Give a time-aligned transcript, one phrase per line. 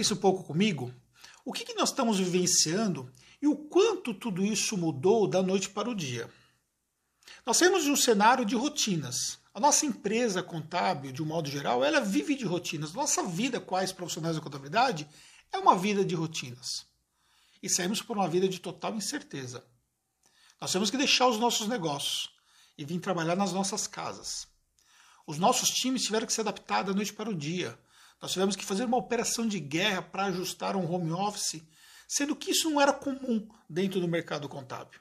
[0.00, 0.94] pensa um pouco comigo?
[1.44, 5.90] O que, que nós estamos vivenciando e o quanto tudo isso mudou da noite para
[5.90, 6.30] o dia?
[7.44, 9.38] Nós temos um cenário de rotinas.
[9.52, 12.94] A nossa empresa contábil, de um modo geral, ela vive de rotinas.
[12.94, 15.06] Nossa vida, quais profissionais da contabilidade,
[15.52, 16.86] é uma vida de rotinas.
[17.62, 19.62] E saímos por uma vida de total incerteza.
[20.58, 22.30] Nós temos que deixar os nossos negócios
[22.78, 24.48] e vir trabalhar nas nossas casas.
[25.26, 27.78] Os nossos times tiveram que se adaptar da noite para o dia.
[28.20, 31.62] Nós tivemos que fazer uma operação de guerra para ajustar um home office,
[32.06, 35.00] sendo que isso não era comum dentro do mercado contábil.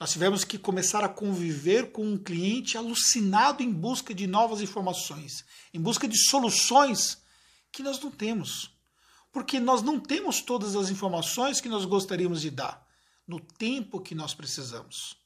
[0.00, 5.44] Nós tivemos que começar a conviver com um cliente alucinado em busca de novas informações,
[5.72, 7.22] em busca de soluções
[7.70, 8.74] que nós não temos.
[9.30, 12.84] Porque nós não temos todas as informações que nós gostaríamos de dar
[13.26, 15.16] no tempo que nós precisamos.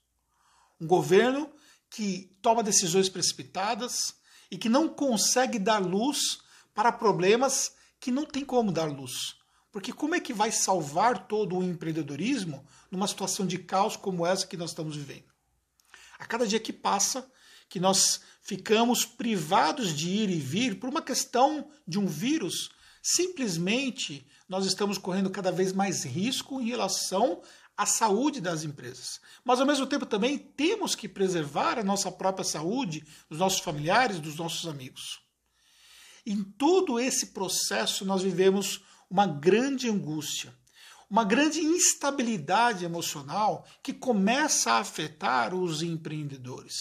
[0.79, 1.51] Um governo
[1.89, 4.15] que toma decisões precipitadas
[4.51, 6.39] e que não consegue dar luz
[6.77, 9.35] para problemas que não tem como dar luz.
[9.73, 14.47] Porque como é que vai salvar todo o empreendedorismo numa situação de caos como essa
[14.47, 15.25] que nós estamos vivendo?
[16.19, 17.27] A cada dia que passa,
[17.67, 22.71] que nós ficamos privados de ir e vir por uma questão de um vírus,
[23.03, 27.41] simplesmente nós estamos correndo cada vez mais risco em relação
[27.75, 29.19] à saúde das empresas.
[29.43, 34.21] Mas ao mesmo tempo também temos que preservar a nossa própria saúde, dos nossos familiares,
[34.21, 35.26] dos nossos amigos.
[36.27, 40.53] Em todo esse processo, nós vivemos uma grande angústia,
[41.09, 46.75] uma grande instabilidade emocional que começa a afetar os empreendedores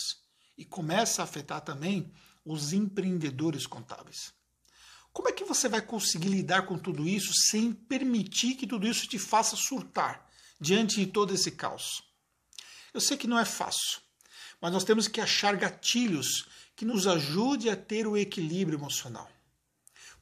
[0.57, 2.11] e começa a afetar também
[2.43, 4.33] os empreendedores contábeis.
[5.13, 9.07] Como é que você vai conseguir lidar com tudo isso sem permitir que tudo isso
[9.07, 10.27] te faça surtar
[10.59, 12.01] diante de todo esse caos?
[12.91, 14.01] Eu sei que não é fácil,
[14.59, 19.29] mas nós temos que achar gatilhos que nos ajude a ter o equilíbrio emocional.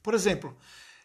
[0.04, 0.54] Por exemplo,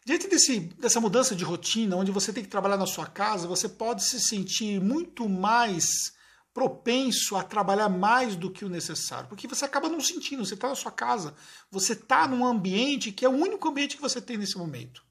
[0.05, 3.69] diante desse, dessa mudança de rotina, onde você tem que trabalhar na sua casa, você
[3.69, 6.14] pode se sentir muito mais
[6.53, 10.68] propenso a trabalhar mais do que o necessário, porque você acaba não sentindo, você está
[10.68, 11.34] na sua casa,
[11.72, 15.01] você está num ambiente que é o único ambiente que você tem nesse momento.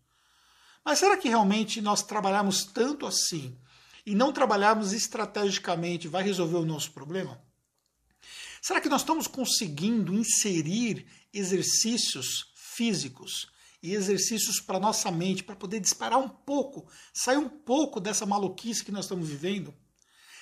[0.84, 3.56] Mas será que realmente nós trabalhamos tanto assim
[4.04, 7.40] e não trabalharmos estrategicamente vai resolver o nosso problema?
[8.60, 13.48] Será que nós estamos conseguindo inserir exercícios físicos
[13.82, 18.84] e exercícios para nossa mente, para poder disparar um pouco, sair um pouco dessa maluquice
[18.84, 19.74] que nós estamos vivendo?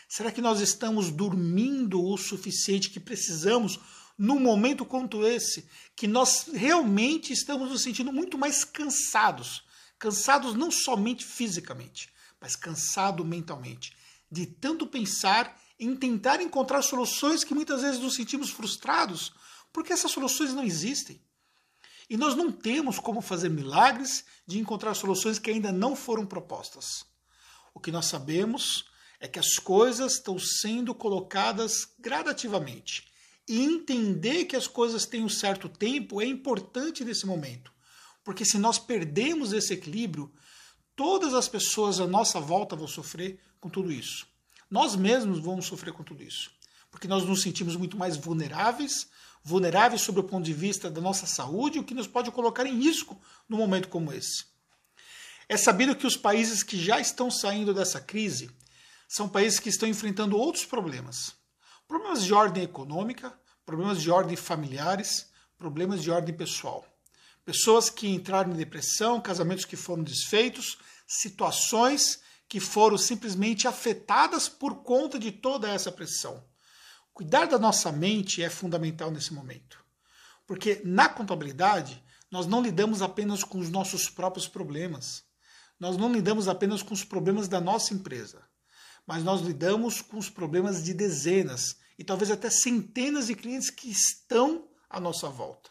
[0.08, 3.78] Será que nós estamos dormindo o suficiente que precisamos
[4.16, 9.64] num momento quanto esse, que nós realmente estamos nos sentindo muito mais cansados?
[9.98, 13.96] Cansados não somente fisicamente, mas cansado mentalmente,
[14.30, 19.32] de tanto pensar em tentar encontrar soluções que muitas vezes nos sentimos frustrados,
[19.72, 21.20] porque essas soluções não existem.
[22.08, 27.04] E nós não temos como fazer milagres de encontrar soluções que ainda não foram propostas.
[27.74, 28.84] O que nós sabemos
[29.18, 33.06] é que as coisas estão sendo colocadas gradativamente.
[33.48, 37.72] E entender que as coisas têm um certo tempo é importante nesse momento.
[38.24, 40.32] Porque se nós perdemos esse equilíbrio,
[40.96, 44.26] todas as pessoas à nossa volta vão sofrer com tudo isso.
[44.70, 46.50] Nós mesmos vamos sofrer com tudo isso.
[46.90, 49.08] Porque nós nos sentimos muito mais vulneráveis,
[49.42, 52.78] vulneráveis sob o ponto de vista da nossa saúde, o que nos pode colocar em
[52.78, 54.44] risco num momento como esse.
[55.48, 58.50] É sabido que os países que já estão saindo dessa crise
[59.08, 61.34] são países que estão enfrentando outros problemas.
[61.86, 63.32] Problemas de ordem econômica,
[63.64, 66.84] problemas de ordem familiares, problemas de ordem pessoal.
[67.44, 74.82] Pessoas que entraram em depressão, casamentos que foram desfeitos, situações que foram simplesmente afetadas por
[74.82, 76.42] conta de toda essa pressão.
[77.16, 79.82] Cuidar da nossa mente é fundamental nesse momento.
[80.46, 85.24] Porque na contabilidade, nós não lidamos apenas com os nossos próprios problemas.
[85.80, 88.42] Nós não lidamos apenas com os problemas da nossa empresa.
[89.06, 93.90] Mas nós lidamos com os problemas de dezenas e talvez até centenas de clientes que
[93.90, 95.70] estão à nossa volta.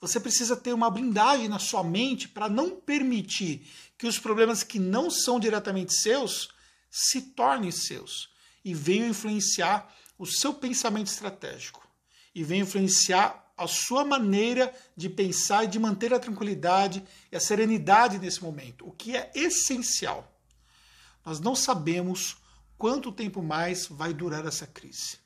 [0.00, 4.78] Você precisa ter uma blindagem na sua mente para não permitir que os problemas que
[4.78, 6.48] não são diretamente seus
[6.90, 8.30] se tornem seus
[8.64, 11.88] e venham influenciar o seu pensamento estratégico
[12.34, 17.02] e vem influenciar a sua maneira de pensar e de manter a tranquilidade
[17.32, 20.30] e a serenidade nesse momento, o que é essencial.
[21.24, 22.36] Nós não sabemos
[22.76, 25.18] quanto tempo mais vai durar essa crise.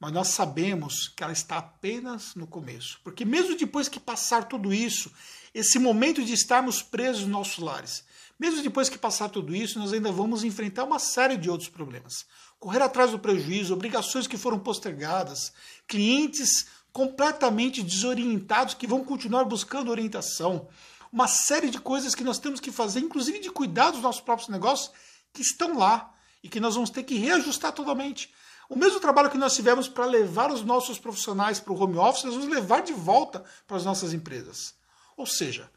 [0.00, 3.00] Mas nós sabemos que ela está apenas no começo.
[3.04, 5.12] Porque mesmo depois que passar tudo isso,
[5.54, 8.04] esse momento de estarmos presos nos nossos lares,
[8.42, 12.26] mesmo depois que passar tudo isso, nós ainda vamos enfrentar uma série de outros problemas
[12.62, 15.52] correr atrás do prejuízo, obrigações que foram postergadas,
[15.88, 20.68] clientes completamente desorientados que vão continuar buscando orientação,
[21.12, 24.48] uma série de coisas que nós temos que fazer, inclusive de cuidar dos nossos próprios
[24.48, 24.92] negócios,
[25.32, 28.32] que estão lá e que nós vamos ter que reajustar totalmente.
[28.68, 32.22] O mesmo trabalho que nós tivemos para levar os nossos profissionais para o home office,
[32.22, 34.72] nós vamos levar de volta para as nossas empresas.
[35.16, 35.68] Ou seja,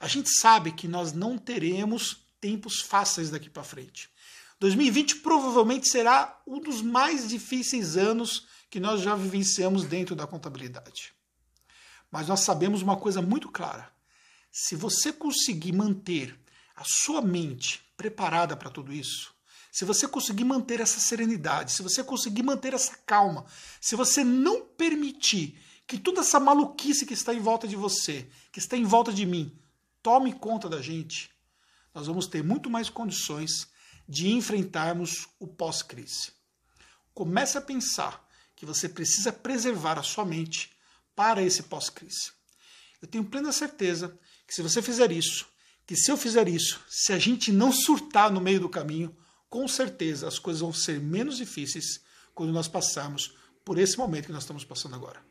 [0.00, 4.08] a gente sabe que nós não teremos tempos fáceis daqui para frente.
[4.58, 11.12] 2020 provavelmente será um dos mais difíceis anos que nós já vivenciamos dentro da contabilidade.
[12.10, 13.92] Mas nós sabemos uma coisa muito clara:
[14.50, 16.38] se você conseguir manter
[16.74, 19.34] a sua mente preparada para tudo isso,
[19.70, 23.44] se você conseguir manter essa serenidade, se você conseguir manter essa calma,
[23.80, 28.58] se você não permitir que toda essa maluquice que está em volta de você, que
[28.58, 29.56] está em volta de mim,
[30.02, 31.30] tome conta da gente,
[31.94, 33.68] nós vamos ter muito mais condições
[34.08, 36.32] de enfrentarmos o pós-crise.
[37.14, 38.26] Comece a pensar
[38.56, 40.72] que você precisa preservar a sua mente
[41.14, 42.32] para esse pós-crise.
[43.00, 45.46] Eu tenho plena certeza que se você fizer isso,
[45.86, 49.16] que se eu fizer isso, se a gente não surtar no meio do caminho,
[49.48, 52.00] com certeza as coisas vão ser menos difíceis
[52.34, 55.29] quando nós passarmos por esse momento que nós estamos passando agora.